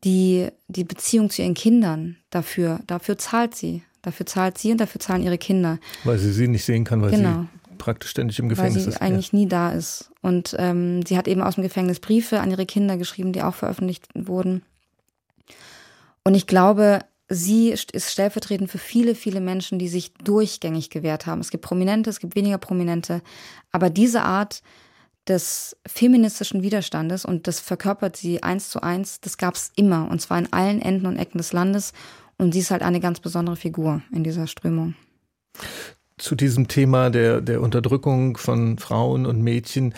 die, 0.04 0.48
die 0.68 0.84
Beziehung 0.84 1.30
zu 1.30 1.42
ihren 1.42 1.54
Kindern 1.54 2.16
dafür, 2.30 2.80
dafür 2.86 3.18
zahlt 3.18 3.54
sie. 3.54 3.82
Dafür 4.02 4.26
zahlt 4.26 4.58
sie 4.58 4.72
und 4.72 4.80
dafür 4.80 5.00
zahlen 5.00 5.22
ihre 5.22 5.38
Kinder. 5.38 5.78
Weil 6.02 6.18
sie 6.18 6.32
sie 6.32 6.48
nicht 6.48 6.64
sehen 6.64 6.82
kann, 6.84 7.02
weil 7.02 7.12
genau. 7.12 7.42
sie 7.42 7.76
praktisch 7.78 8.10
ständig 8.10 8.38
im 8.40 8.48
Gefängnis 8.48 8.76
ist. 8.76 8.86
Weil 8.86 8.92
sie 8.92 8.96
ist, 8.96 9.02
eigentlich 9.02 9.32
ja. 9.32 9.38
nie 9.38 9.46
da 9.46 9.72
ist. 9.72 10.10
Und 10.22 10.56
ähm, 10.58 11.06
sie 11.06 11.16
hat 11.16 11.28
eben 11.28 11.40
aus 11.40 11.54
dem 11.54 11.62
Gefängnis 11.62 12.00
Briefe 12.00 12.40
an 12.40 12.50
ihre 12.50 12.66
Kinder 12.66 12.96
geschrieben, 12.96 13.32
die 13.32 13.42
auch 13.42 13.54
veröffentlicht 13.54 14.08
wurden. 14.14 14.62
Und 16.24 16.34
ich 16.34 16.46
glaube, 16.48 17.00
sie 17.28 17.70
ist 17.70 18.10
stellvertretend 18.10 18.70
für 18.70 18.78
viele, 18.78 19.14
viele 19.14 19.40
Menschen, 19.40 19.78
die 19.78 19.88
sich 19.88 20.14
durchgängig 20.14 20.90
gewehrt 20.90 21.26
haben. 21.26 21.40
Es 21.40 21.50
gibt 21.50 21.64
Prominente, 21.64 22.10
es 22.10 22.20
gibt 22.20 22.34
weniger 22.34 22.58
Prominente. 22.58 23.22
Aber 23.70 23.88
diese 23.90 24.22
Art 24.22 24.62
des 25.28 25.76
feministischen 25.86 26.62
Widerstandes 26.62 27.24
und 27.24 27.46
das 27.46 27.60
verkörpert 27.60 28.16
sie 28.16 28.42
eins 28.42 28.70
zu 28.70 28.82
eins, 28.82 29.20
das 29.20 29.38
gab 29.38 29.54
es 29.54 29.72
immer 29.76 30.10
und 30.10 30.20
zwar 30.20 30.38
in 30.38 30.52
allen 30.52 30.82
Enden 30.82 31.06
und 31.06 31.16
Ecken 31.16 31.38
des 31.38 31.52
Landes. 31.52 31.92
Und 32.38 32.52
sie 32.52 32.60
ist 32.60 32.72
halt 32.72 32.82
eine 32.82 32.98
ganz 32.98 33.20
besondere 33.20 33.56
Figur 33.56 34.02
in 34.12 34.24
dieser 34.24 34.48
Strömung 34.48 34.94
zu 36.18 36.34
diesem 36.34 36.68
Thema 36.68 37.10
der, 37.10 37.40
der 37.40 37.60
Unterdrückung 37.60 38.36
von 38.36 38.78
Frauen 38.78 39.26
und 39.26 39.42
Mädchen 39.42 39.94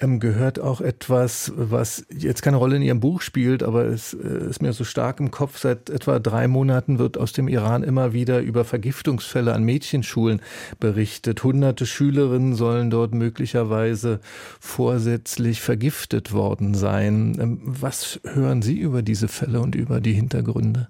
ähm, 0.00 0.20
gehört 0.20 0.58
auch 0.58 0.80
etwas, 0.80 1.52
was 1.56 2.06
jetzt 2.10 2.42
keine 2.42 2.56
Rolle 2.56 2.76
in 2.76 2.82
Ihrem 2.82 3.00
Buch 3.00 3.20
spielt, 3.20 3.62
aber 3.62 3.84
es 3.84 4.14
äh, 4.14 4.48
ist 4.48 4.62
mir 4.62 4.72
so 4.72 4.84
stark 4.84 5.20
im 5.20 5.30
Kopf. 5.30 5.58
Seit 5.58 5.90
etwa 5.90 6.18
drei 6.18 6.48
Monaten 6.48 6.98
wird 6.98 7.18
aus 7.18 7.32
dem 7.32 7.48
Iran 7.48 7.82
immer 7.82 8.12
wieder 8.12 8.40
über 8.40 8.64
Vergiftungsfälle 8.64 9.52
an 9.52 9.64
Mädchenschulen 9.64 10.40
berichtet. 10.80 11.42
Hunderte 11.44 11.86
Schülerinnen 11.86 12.54
sollen 12.54 12.90
dort 12.90 13.14
möglicherweise 13.14 14.20
vorsätzlich 14.60 15.60
vergiftet 15.60 16.32
worden 16.32 16.74
sein. 16.74 17.36
Ähm, 17.40 17.60
was 17.64 18.20
hören 18.24 18.62
Sie 18.62 18.78
über 18.78 19.02
diese 19.02 19.28
Fälle 19.28 19.60
und 19.60 19.74
über 19.74 20.00
die 20.00 20.12
Hintergründe? 20.12 20.88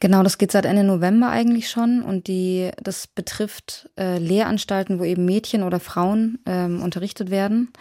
Genau, 0.00 0.22
das 0.22 0.38
geht 0.38 0.52
seit 0.52 0.64
Ende 0.64 0.84
November 0.84 1.30
eigentlich 1.30 1.68
schon 1.68 2.02
und 2.02 2.28
die, 2.28 2.70
das 2.80 3.08
betrifft 3.08 3.90
äh, 3.98 4.18
Lehranstalten, 4.18 5.00
wo 5.00 5.04
eben 5.04 5.24
Mädchen 5.24 5.64
oder 5.64 5.80
Frauen 5.80 6.38
ähm, 6.46 6.82
unterrichtet 6.82 7.30
werden. 7.30 7.72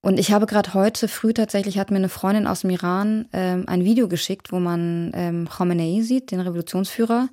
Und 0.00 0.18
ich 0.18 0.32
habe 0.32 0.46
gerade 0.46 0.74
heute 0.74 1.06
früh 1.06 1.32
tatsächlich 1.32 1.78
hat 1.78 1.92
mir 1.92 1.98
eine 1.98 2.08
Freundin 2.08 2.48
aus 2.48 2.62
dem 2.62 2.70
Iran 2.70 3.28
ähm, 3.32 3.64
ein 3.68 3.84
Video 3.84 4.08
geschickt, 4.08 4.50
wo 4.50 4.58
man 4.58 5.12
ähm, 5.14 5.48
Khamenei 5.48 6.00
sieht, 6.02 6.32
den 6.32 6.40
Revolutionsführer, 6.40 7.28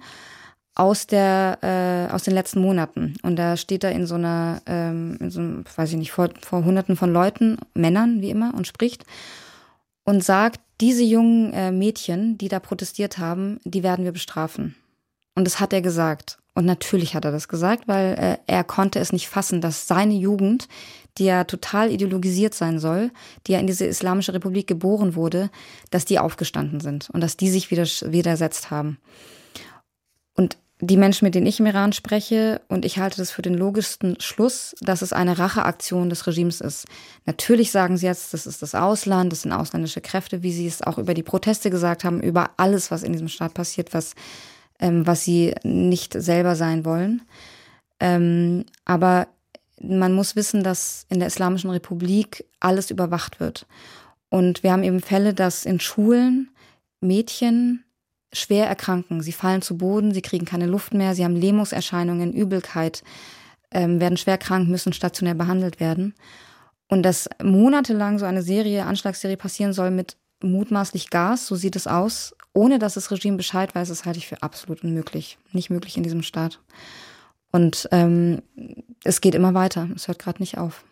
aus 0.75 1.07
der 1.07 1.57
äh, 1.63 2.13
aus 2.13 2.23
den 2.23 2.35
letzten 2.35 2.61
Monaten. 2.61 3.15
Und 3.23 3.37
da 3.37 3.57
steht 3.57 3.83
er 3.83 3.91
in 3.91 4.05
so 4.05 4.15
einer, 4.15 4.61
ähm, 4.67 5.17
in 5.19 5.31
so 5.31 5.39
einem, 5.39 5.65
weiß 5.75 5.89
ich 5.89 5.97
nicht, 5.97 6.11
vor, 6.11 6.29
vor 6.41 6.63
Hunderten 6.63 6.95
von 6.95 7.11
Leuten, 7.11 7.57
Männern 7.73 8.21
wie 8.21 8.29
immer, 8.29 8.53
und 8.53 8.67
spricht 8.67 9.03
und 10.03 10.23
sagt, 10.23 10.61
diese 10.81 11.03
jungen 11.03 11.53
äh, 11.53 11.71
Mädchen, 11.71 12.37
die 12.37 12.47
da 12.47 12.59
protestiert 12.59 13.17
haben, 13.17 13.59
die 13.63 13.83
werden 13.83 14.05
wir 14.05 14.11
bestrafen. 14.11 14.75
Und 15.35 15.45
das 15.45 15.59
hat 15.59 15.73
er 15.73 15.81
gesagt. 15.81 16.37
Und 16.55 16.65
natürlich 16.65 17.15
hat 17.15 17.25
er 17.25 17.31
das 17.31 17.47
gesagt, 17.47 17.87
weil 17.87 18.13
äh, 18.15 18.37
er 18.47 18.63
konnte 18.63 18.99
es 18.99 19.13
nicht 19.13 19.29
fassen, 19.29 19.61
dass 19.61 19.87
seine 19.87 20.15
Jugend, 20.15 20.67
die 21.17 21.25
ja 21.25 21.43
total 21.43 21.91
ideologisiert 21.91 22.53
sein 22.53 22.79
soll, 22.79 23.11
die 23.45 23.53
ja 23.53 23.59
in 23.59 23.67
diese 23.67 23.85
Islamische 23.85 24.33
Republik 24.33 24.67
geboren 24.67 25.15
wurde, 25.15 25.49
dass 25.91 26.05
die 26.05 26.19
aufgestanden 26.19 26.79
sind 26.79 27.09
und 27.09 27.21
dass 27.21 27.37
die 27.37 27.49
sich 27.49 27.71
wieder 27.71 27.83
widersetzt 27.83 28.71
haben. 28.71 28.97
Und 30.35 30.57
die 30.81 30.97
Menschen, 30.97 31.25
mit 31.25 31.35
denen 31.35 31.45
ich 31.45 31.59
im 31.59 31.65
Iran 31.65 31.91
spreche, 31.91 32.61
und 32.69 32.85
ich 32.85 32.99
halte 32.99 33.17
das 33.17 33.31
für 33.31 33.41
den 33.41 33.53
logischsten 33.53 34.19
Schluss, 34.21 34.75
dass 34.79 35.01
es 35.01 35.11
eine 35.11 35.37
Racheaktion 35.37 36.09
des 36.09 36.25
Regimes 36.25 36.61
ist. 36.61 36.85
Natürlich 37.25 37.71
sagen 37.71 37.97
sie 37.97 38.05
jetzt, 38.05 38.33
das 38.33 38.47
ist 38.47 38.61
das 38.61 38.75
Ausland, 38.75 39.31
das 39.31 39.41
sind 39.41 39.51
ausländische 39.51 39.99
Kräfte, 39.99 40.41
wie 40.41 40.53
sie 40.53 40.67
es 40.67 40.81
auch 40.81 40.97
über 40.97 41.13
die 41.13 41.23
Proteste 41.23 41.69
gesagt 41.69 42.05
haben, 42.05 42.21
über 42.21 42.51
alles, 42.55 42.91
was 42.91 43.03
in 43.03 43.11
diesem 43.11 43.27
Staat 43.27 43.53
passiert, 43.53 43.93
was, 43.93 44.15
ähm, 44.79 45.05
was 45.05 45.25
sie 45.25 45.53
nicht 45.63 46.13
selber 46.13 46.55
sein 46.55 46.85
wollen. 46.85 47.23
Ähm, 47.99 48.65
aber 48.85 49.27
man 49.81 50.13
muss 50.13 50.37
wissen, 50.37 50.63
dass 50.63 51.05
in 51.09 51.19
der 51.19 51.27
Islamischen 51.27 51.69
Republik 51.71 52.45
alles 52.61 52.89
überwacht 52.89 53.41
wird. 53.41 53.67
Und 54.29 54.63
wir 54.63 54.71
haben 54.71 54.83
eben 54.83 55.01
Fälle, 55.01 55.33
dass 55.33 55.65
in 55.65 55.81
Schulen 55.81 56.49
Mädchen 57.01 57.83
schwer 58.33 58.67
erkranken. 58.67 59.21
Sie 59.21 59.31
fallen 59.31 59.61
zu 59.61 59.77
Boden, 59.77 60.13
sie 60.13 60.21
kriegen 60.21 60.45
keine 60.45 60.67
Luft 60.67 60.93
mehr, 60.93 61.15
sie 61.15 61.23
haben 61.23 61.35
Lähmungserscheinungen, 61.35 62.33
Übelkeit, 62.33 63.03
ähm, 63.71 63.99
werden 63.99 64.17
schwer 64.17 64.37
krank, 64.37 64.69
müssen 64.69 64.93
stationär 64.93 65.35
behandelt 65.35 65.79
werden. 65.79 66.13
Und 66.87 67.03
dass 67.03 67.29
monatelang 67.41 68.19
so 68.19 68.25
eine 68.25 68.41
Serie, 68.41 68.85
Anschlagsserie 68.85 69.37
passieren 69.37 69.73
soll 69.73 69.91
mit 69.91 70.17
mutmaßlich 70.41 71.09
Gas, 71.09 71.47
so 71.47 71.55
sieht 71.55 71.75
es 71.75 71.85
aus, 71.85 72.35
ohne 72.53 72.79
dass 72.79 72.95
das 72.95 73.11
Regime 73.11 73.37
Bescheid 73.37 73.75
weiß, 73.75 73.89
das 73.89 74.05
halte 74.05 74.19
ich 74.19 74.27
für 74.27 74.41
absolut 74.41 74.83
unmöglich. 74.83 75.37
Nicht 75.51 75.69
möglich 75.69 75.97
in 75.97 76.03
diesem 76.03 76.23
Staat. 76.23 76.59
Und 77.51 77.87
ähm, 77.91 78.41
es 79.03 79.21
geht 79.21 79.35
immer 79.35 79.53
weiter, 79.53 79.89
es 79.95 80.07
hört 80.07 80.19
gerade 80.19 80.41
nicht 80.41 80.57
auf. 80.57 80.83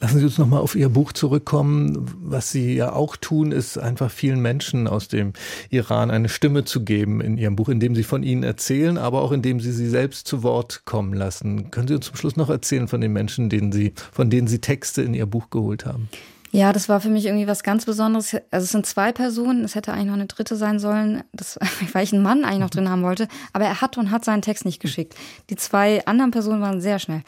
Lassen 0.00 0.18
Sie 0.18 0.24
uns 0.24 0.38
nochmal 0.38 0.60
auf 0.60 0.76
Ihr 0.76 0.88
Buch 0.88 1.12
zurückkommen. 1.12 2.06
Was 2.22 2.50
Sie 2.50 2.74
ja 2.74 2.92
auch 2.92 3.16
tun, 3.16 3.50
ist 3.50 3.78
einfach 3.78 4.10
vielen 4.10 4.40
Menschen 4.40 4.86
aus 4.86 5.08
dem 5.08 5.32
Iran 5.70 6.10
eine 6.10 6.28
Stimme 6.28 6.64
zu 6.64 6.84
geben 6.84 7.20
in 7.20 7.36
Ihrem 7.36 7.56
Buch, 7.56 7.68
indem 7.68 7.96
Sie 7.96 8.04
von 8.04 8.22
ihnen 8.22 8.44
erzählen, 8.44 8.96
aber 8.96 9.22
auch 9.22 9.32
indem 9.32 9.58
Sie 9.60 9.72
sie 9.72 9.88
selbst 9.88 10.28
zu 10.28 10.42
Wort 10.44 10.82
kommen 10.84 11.14
lassen. 11.14 11.72
Können 11.72 11.88
Sie 11.88 11.94
uns 11.94 12.06
zum 12.06 12.16
Schluss 12.16 12.36
noch 12.36 12.48
erzählen 12.48 12.86
von 12.86 13.00
den 13.00 13.12
Menschen, 13.12 13.48
denen 13.48 13.72
Sie, 13.72 13.92
von 14.12 14.30
denen 14.30 14.46
Sie 14.46 14.60
Texte 14.60 15.02
in 15.02 15.14
Ihr 15.14 15.26
Buch 15.26 15.50
geholt 15.50 15.84
haben? 15.84 16.08
Ja, 16.50 16.72
das 16.72 16.88
war 16.88 17.00
für 17.00 17.10
mich 17.10 17.26
irgendwie 17.26 17.46
was 17.46 17.62
ganz 17.62 17.84
Besonderes. 17.84 18.34
Also 18.50 18.64
es 18.64 18.70
sind 18.70 18.86
zwei 18.86 19.12
Personen, 19.12 19.64
es 19.64 19.74
hätte 19.74 19.92
eigentlich 19.92 20.06
noch 20.06 20.14
eine 20.14 20.26
dritte 20.26 20.56
sein 20.56 20.78
sollen, 20.78 21.22
das, 21.32 21.58
weil 21.92 22.04
ich 22.04 22.12
einen 22.12 22.22
Mann 22.22 22.44
eigentlich 22.44 22.60
noch 22.60 22.70
drin 22.70 22.88
haben 22.88 23.02
wollte, 23.02 23.28
aber 23.52 23.66
er 23.66 23.80
hat 23.80 23.98
und 23.98 24.10
hat 24.10 24.24
seinen 24.24 24.42
Text 24.42 24.64
nicht 24.64 24.80
geschickt. 24.80 25.14
Die 25.50 25.56
zwei 25.56 26.04
anderen 26.06 26.30
Personen 26.30 26.62
waren 26.62 26.80
sehr 26.80 26.98
schnell. 26.98 27.22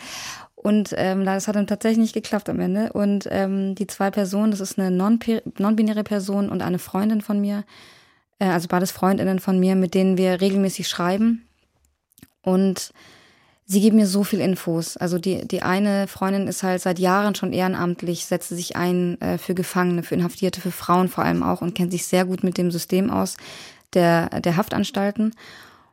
Und 0.62 0.92
ähm, 0.98 1.24
das 1.24 1.48
hat 1.48 1.56
dann 1.56 1.66
tatsächlich 1.66 1.98
nicht 2.00 2.12
geklappt 2.12 2.50
am 2.50 2.60
Ende. 2.60 2.92
Und 2.92 3.26
ähm, 3.30 3.74
die 3.74 3.86
zwei 3.86 4.10
Personen, 4.10 4.50
das 4.50 4.60
ist 4.60 4.78
eine 4.78 4.90
non-binäre 4.90 6.04
Person 6.04 6.50
und 6.50 6.60
eine 6.60 6.78
Freundin 6.78 7.22
von 7.22 7.40
mir, 7.40 7.64
äh, 8.38 8.44
also 8.44 8.68
beides 8.68 8.90
Freundinnen 8.90 9.38
von 9.38 9.58
mir, 9.58 9.74
mit 9.74 9.94
denen 9.94 10.18
wir 10.18 10.42
regelmäßig 10.42 10.86
schreiben. 10.86 11.46
Und 12.42 12.92
sie 13.64 13.80
geben 13.80 13.96
mir 13.96 14.06
so 14.06 14.22
viel 14.22 14.40
Infos. 14.40 14.98
Also 14.98 15.18
die, 15.18 15.48
die 15.48 15.62
eine 15.62 16.06
Freundin 16.06 16.46
ist 16.46 16.62
halt 16.62 16.82
seit 16.82 16.98
Jahren 16.98 17.34
schon 17.34 17.54
ehrenamtlich, 17.54 18.26
setzt 18.26 18.50
sich 18.50 18.76
ein 18.76 19.18
äh, 19.22 19.38
für 19.38 19.54
Gefangene, 19.54 20.02
für 20.02 20.14
Inhaftierte, 20.14 20.60
für 20.60 20.72
Frauen 20.72 21.08
vor 21.08 21.24
allem 21.24 21.42
auch 21.42 21.62
und 21.62 21.74
kennt 21.74 21.92
sich 21.92 22.04
sehr 22.04 22.26
gut 22.26 22.44
mit 22.44 22.58
dem 22.58 22.70
System 22.70 23.08
aus 23.08 23.38
der, 23.94 24.28
der 24.40 24.58
Haftanstalten. 24.58 25.32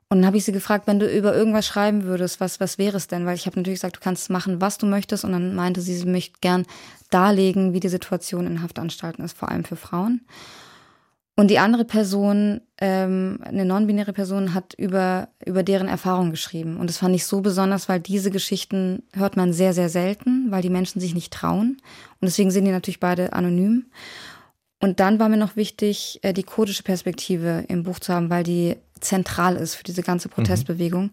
Und 0.10 0.20
dann 0.20 0.26
habe 0.26 0.38
ich 0.38 0.46
sie 0.46 0.54
gefragt, 0.54 0.88
wenn 0.88 1.00
du 1.00 1.06
über 1.06 1.36
irgendwas 1.36 1.68
schreiben 1.68 2.04
würdest, 2.04 2.40
was, 2.40 2.62
was 2.62 2.78
wäre 2.78 2.96
es 2.96 3.08
denn? 3.08 3.26
Weil 3.26 3.36
ich 3.36 3.46
habe 3.46 3.58
natürlich 3.58 3.80
gesagt, 3.80 3.98
du 3.98 4.02
kannst 4.02 4.30
machen, 4.30 4.62
was 4.62 4.78
du 4.78 4.86
möchtest. 4.86 5.26
Und 5.26 5.34
dann 5.34 5.54
meinte 5.54 5.82
sie, 5.82 5.98
sie 5.98 6.06
möchte 6.06 6.40
gern 6.40 6.66
darlegen, 7.10 7.74
wie 7.74 7.82
die 7.82 7.90
Situation 7.90 8.48
in 8.48 8.62
Haftanstalten 8.62 9.24
ist, 9.24 9.38
vor 9.38 9.50
allem 9.50 9.66
für 9.66 9.76
Frauen. 9.76 10.22
Und 11.36 11.52
die 11.52 11.60
andere 11.60 11.86
Person, 11.86 12.62
ähm, 12.80 13.40
eine 13.44 13.64
non-binäre 13.64 14.12
Person, 14.12 14.56
hat 14.56 14.74
über, 14.76 15.28
über 15.46 15.62
deren 15.62 15.88
Erfahrung 15.88 16.32
geschrieben. 16.32 16.78
Und 16.78 16.90
das 16.90 16.98
fand 16.98 17.14
ich 17.14 17.26
so 17.26 17.42
besonders, 17.42 17.88
weil 17.88 18.00
diese 18.00 18.32
Geschichten 18.32 19.04
hört 19.14 19.38
man 19.38 19.54
sehr, 19.54 19.74
sehr 19.74 19.90
selten, 19.90 20.50
weil 20.50 20.64
die 20.64 20.72
Menschen 20.72 21.00
sich 21.00 21.14
nicht 21.14 21.32
trauen. 21.32 21.78
Und 22.20 22.26
deswegen 22.26 22.50
sind 22.50 22.66
die 22.66 22.72
natürlich 22.72 23.00
beide 23.00 23.34
anonym. 23.34 23.86
Und 24.80 25.00
dann 25.00 25.20
war 25.20 25.30
mir 25.30 25.38
noch 25.38 25.56
wichtig, 25.56 26.20
äh, 26.24 26.34
die 26.34 26.44
kurdische 26.44 26.84
Perspektive 26.84 27.66
im 27.68 27.84
Buch 27.84 28.00
zu 28.00 28.14
haben, 28.14 28.32
weil 28.32 28.44
die 28.44 28.78
zentral 29.00 29.56
ist 29.56 29.75
für 29.75 29.84
diese 29.84 30.04
ganze 30.04 30.30
Protestbewegung, 30.30 31.04
mhm. 31.04 31.12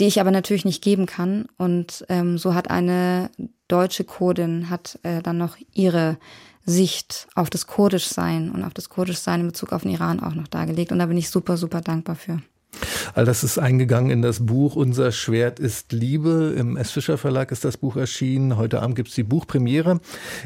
die 0.00 0.06
ich 0.06 0.20
aber 0.20 0.30
natürlich 0.30 0.64
nicht 0.64 0.82
geben 0.82 1.06
kann. 1.06 1.46
Und 1.56 2.04
ähm, 2.08 2.38
so 2.38 2.54
hat 2.54 2.70
eine 2.70 3.30
deutsche 3.68 4.04
Kurdin 4.04 4.70
hat 4.70 4.98
äh, 5.02 5.22
dann 5.22 5.38
noch 5.38 5.56
ihre 5.74 6.18
Sicht 6.64 7.28
auf 7.34 7.50
das 7.50 7.66
Kurdischsein 7.66 8.50
und 8.50 8.62
auf 8.62 8.74
das 8.74 8.90
Kurdischsein 8.90 9.40
in 9.40 9.46
Bezug 9.46 9.72
auf 9.72 9.82
den 9.82 9.92
Iran 9.92 10.20
auch 10.20 10.34
noch 10.34 10.48
dargelegt. 10.48 10.92
Und 10.92 10.98
da 10.98 11.06
bin 11.06 11.16
ich 11.16 11.30
super, 11.30 11.56
super 11.56 11.80
dankbar 11.80 12.16
für. 12.16 12.40
All 13.14 13.24
das 13.24 13.42
ist 13.42 13.58
eingegangen 13.58 14.10
in 14.10 14.22
das 14.22 14.46
Buch 14.46 14.76
Unser 14.76 15.12
Schwert 15.12 15.58
ist 15.58 15.92
Liebe. 15.92 16.54
Im 16.56 16.76
S. 16.76 16.90
Fischer 16.90 17.18
Verlag 17.18 17.50
ist 17.52 17.64
das 17.64 17.76
Buch 17.76 17.96
erschienen. 17.96 18.56
Heute 18.56 18.80
Abend 18.82 18.96
gibt 18.96 19.08
es 19.08 19.14
die 19.14 19.22
Buchpremiere 19.22 20.00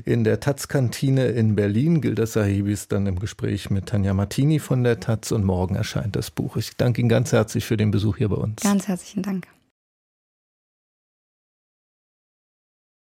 in 0.05 0.25
der 0.25 0.41
Taz-Kantine 0.41 1.27
in 1.29 1.55
Berlin. 1.55 2.01
Gilda 2.01 2.27
Sahibi 2.27 2.73
ist 2.73 2.93
dann 2.93 3.07
im 3.07 3.19
Gespräch 3.19 3.71
mit 3.71 3.87
Tanja 3.87 4.15
Martini 4.15 4.59
von 4.59 4.85
der 4.85 5.01
Taz 5.01 5.33
und 5.33 5.45
morgen 5.45 5.75
erscheint 5.75 6.17
das 6.17 6.31
Buch. 6.31 6.57
Ich 6.57 6.77
danke 6.77 7.01
Ihnen 7.01 7.09
ganz 7.09 7.33
herzlich 7.33 7.65
für 7.65 7.77
den 7.77 7.91
Besuch 7.91 8.17
hier 8.17 8.29
bei 8.29 8.37
uns. 8.37 8.63
Ganz 8.63 8.89
herzlichen 8.89 9.23
Dank. 9.23 9.47